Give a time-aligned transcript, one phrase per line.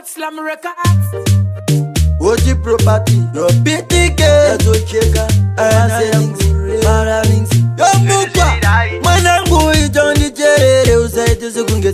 [0.00, 1.30] What Slam Records?
[2.20, 6.29] Oji property, no pity, get to checker, and I am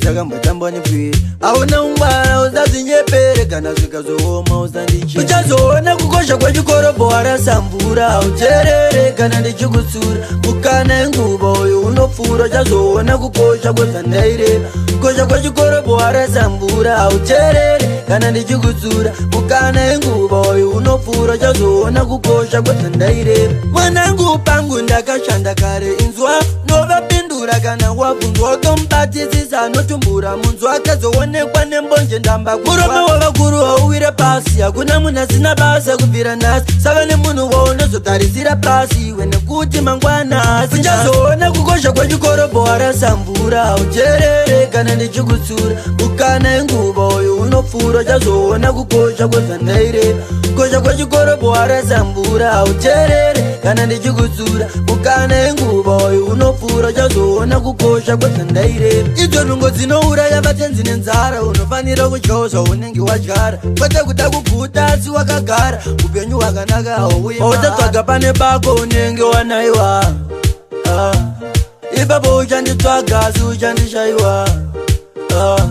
[0.06, 9.40] chakambotambani pwiri hauna ungwara uzazinyepere kana zvikazooma usandichi uchazoona kukosha kwechikorobho warasa mvura haucherere kana
[9.40, 19.12] ndichikusura mukana inguva uyu unopfuura uchazoona kukosha kwezvandaireva kukosha kwechikorobho warasa mvura haucherere kana ndichikusura
[19.32, 26.30] mukana inguva uyu unopfuura uchazoona kukosha kwezvandaireva mwanangu pangu ndakashanda kare inzwa
[26.68, 26.95] nova
[27.46, 35.20] kutsamura kana wabvunzwa utomubatisisa anotumbura munzwa akazoonekwa nembonje ndamba kurome wavakuru wauwire pasi hakuna munhu
[35.20, 42.60] asina basa kubvira nhasi sava nemunhu waunozotarisira pasi iwe nekuti mangwana asi uchazoona kukosha kwechikorobho
[42.62, 50.22] warasa mvura ujerere kana ndichikutsura bukana inguva uyo unopfuura uchazoona kukosha kwezvandaireva
[50.56, 50.80] kosha
[51.36, 60.40] unoboara zambura auterere kana ndichikudzura mukana yenguva uyu unopfuura uchazoona kukosha kwezvandaireva idzo nhungo dzinouraya
[60.40, 68.32] vatenzi nenzara unofanira kudyawoza unenge wadyara kwete kuda kubvuta asi wakagara upenyu hwakanaka hauyeautatsvaga pane
[68.32, 70.04] bako unenge wanayiwa
[70.90, 71.14] ah,
[72.02, 74.48] ipapo uchanditsvaga asi uchandishayiwa
[75.40, 75.66] ah,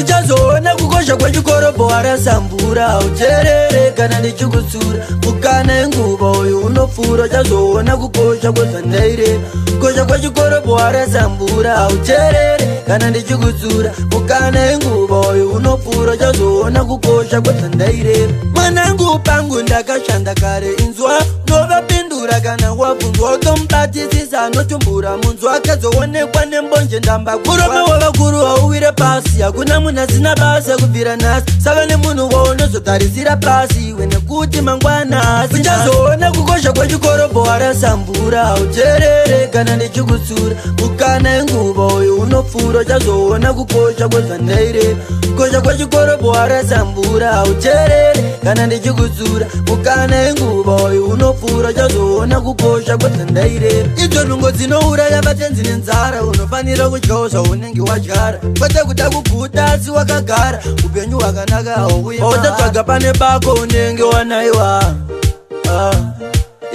[0.00, 10.04] uchazoona kukosha kwechikorobho warasambura ucherere kana nichikutsura mukana yenguva uyu unopfuura uchazoona kukosha kwezvandairema kukosha
[10.04, 20.34] kwechikorobho warasambura ucherere kana ndichikutsura mukana yenguva uyu unopfuura uchazoona kukosha kwezvandairema mwanangu pangu ndakashanda
[20.34, 21.83] kare inzwa nova
[22.24, 30.00] kudzura kana wabvunzwa wakamubatisisa anotumbura munzwa akazoonekwa nembonje ndamba kuroma wavakuru wauwire pasi hakuna munhu
[30.00, 37.40] asina basi yakubvira nhasi sava nemunhu waunozotarisira pasi iwe nekuti mangwana asi uchazoona kukosha kwechikorobho
[37.42, 48.34] warasambura auterere kana ndichikutsura mukana yenguva uyu unopfuura uchazoona kukosha kwezvandaireva kukosha kwechikorobho warasambura auterere
[48.44, 55.62] kana ndichikutsura mukana yenguva uyu unopfuura uchazoona ukaona kukosha kwenze ndairera idzo nhungo dzinouraya vatenzi
[55.62, 63.52] nenzara unofanira kudyawo zvaunenge wadyara kwete kuda kuguta asi wakagara upenyu hwakanaka hauyautatsvaga pane bako
[63.52, 64.94] unenge wanayiwa
[65.70, 65.94] ah,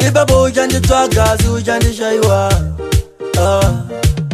[0.08, 2.54] ipapo uchanditsvaga asi uchandishayiwa
[3.40, 3.72] ah,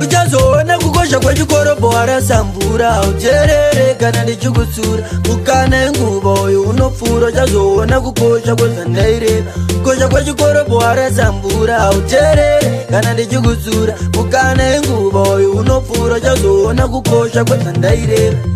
[0.06, 10.08] uchazoona kukosha kwechikorobho warasambura ucherere kana ndichikusura mukana enguva uyo unopfuura uchazoona kukosha kwezvandaireva kukosha
[10.08, 18.55] kwechikorobho warasambura ucherere kana ndichikusura mukana enguva uyo unopfuura uchazoona kukosha kwezvandaireva